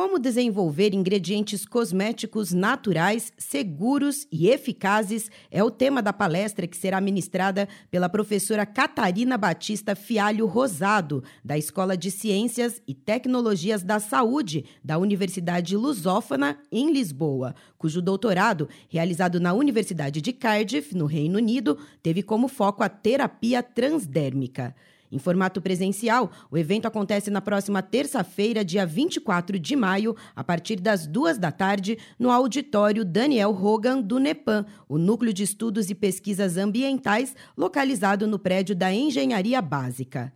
Como 0.00 0.18
desenvolver 0.18 0.94
ingredientes 0.94 1.66
cosméticos 1.66 2.54
naturais, 2.54 3.34
seguros 3.36 4.26
e 4.32 4.48
eficazes 4.48 5.30
é 5.50 5.62
o 5.62 5.70
tema 5.70 6.00
da 6.00 6.10
palestra 6.10 6.66
que 6.66 6.74
será 6.74 7.02
ministrada 7.02 7.68
pela 7.90 8.08
professora 8.08 8.64
Catarina 8.64 9.36
Batista 9.36 9.94
Fialho 9.94 10.46
Rosado, 10.46 11.22
da 11.44 11.58
Escola 11.58 11.98
de 11.98 12.10
Ciências 12.10 12.80
e 12.88 12.94
Tecnologias 12.94 13.82
da 13.82 14.00
Saúde 14.00 14.64
da 14.82 14.96
Universidade 14.96 15.76
Lusófona, 15.76 16.58
em 16.72 16.90
Lisboa, 16.90 17.54
cujo 17.76 18.00
doutorado, 18.00 18.70
realizado 18.88 19.38
na 19.38 19.52
Universidade 19.52 20.22
de 20.22 20.32
Cardiff, 20.32 20.96
no 20.96 21.04
Reino 21.04 21.36
Unido, 21.36 21.76
teve 22.02 22.22
como 22.22 22.48
foco 22.48 22.82
a 22.82 22.88
terapia 22.88 23.62
transdérmica. 23.62 24.74
Em 25.12 25.18
formato 25.18 25.60
presencial, 25.60 26.30
o 26.50 26.56
evento 26.56 26.86
acontece 26.86 27.30
na 27.30 27.40
próxima 27.40 27.82
terça-feira, 27.82 28.64
dia 28.64 28.86
24 28.86 29.58
de 29.58 29.74
maio, 29.74 30.14
a 30.36 30.44
partir 30.44 30.76
das 30.76 31.06
duas 31.06 31.36
da 31.36 31.50
tarde, 31.50 31.98
no 32.18 32.30
auditório 32.30 33.04
Daniel 33.04 33.50
Hogan 33.50 34.00
do 34.00 34.18
NEPAM, 34.18 34.64
o 34.88 34.98
Núcleo 34.98 35.32
de 35.32 35.42
Estudos 35.42 35.90
e 35.90 35.94
Pesquisas 35.94 36.56
Ambientais, 36.56 37.34
localizado 37.56 38.26
no 38.26 38.38
prédio 38.38 38.76
da 38.76 38.92
Engenharia 38.92 39.60
Básica. 39.60 40.32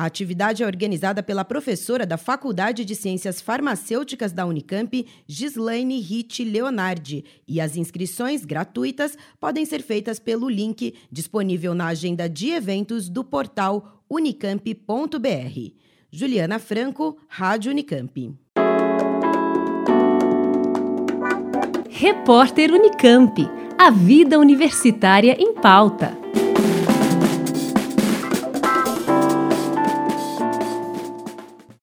A 0.00 0.06
atividade 0.06 0.62
é 0.62 0.66
organizada 0.66 1.22
pela 1.22 1.44
professora 1.44 2.06
da 2.06 2.16
Faculdade 2.16 2.86
de 2.86 2.94
Ciências 2.94 3.38
Farmacêuticas 3.38 4.32
da 4.32 4.46
Unicamp, 4.46 5.06
Gislaine 5.26 6.00
Ritt 6.00 6.42
Leonardi, 6.42 7.22
e 7.46 7.60
as 7.60 7.76
inscrições 7.76 8.46
gratuitas 8.46 9.14
podem 9.38 9.66
ser 9.66 9.82
feitas 9.82 10.18
pelo 10.18 10.48
link 10.48 10.94
disponível 11.12 11.74
na 11.74 11.88
agenda 11.88 12.30
de 12.30 12.48
eventos 12.48 13.10
do 13.10 13.22
portal 13.22 14.02
unicamp.br. 14.08 15.74
Juliana 16.10 16.58
Franco, 16.58 17.18
Rádio 17.28 17.70
Unicamp. 17.70 18.34
Repórter 21.90 22.72
Unicamp. 22.72 23.36
A 23.78 23.90
vida 23.90 24.38
universitária 24.38 25.36
em 25.38 25.52
pauta. 25.56 26.19